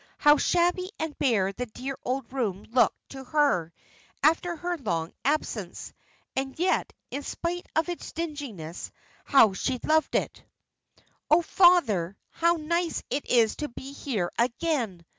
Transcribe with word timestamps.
How 0.17 0.37
shabby 0.37 0.89
and 0.97 1.15
bare 1.19 1.53
the 1.53 1.67
dear 1.67 1.95
old 2.03 2.33
room 2.33 2.63
looked 2.71 2.97
to 3.09 3.23
her, 3.23 3.71
after 4.23 4.55
her 4.55 4.75
long 4.79 5.13
absence! 5.23 5.93
And 6.35 6.57
yet, 6.57 6.91
in 7.11 7.21
spite 7.21 7.67
of 7.75 7.87
its 7.87 8.11
dinginess, 8.11 8.91
how 9.25 9.53
she 9.53 9.79
loved 9.83 10.15
it! 10.15 10.43
"Oh, 11.29 11.43
father, 11.43 12.17
how 12.31 12.53
nice 12.53 13.03
it 13.11 13.27
is 13.27 13.57
to 13.57 13.67
be 13.67 13.91
here 13.93 14.31
again!" 14.39 15.05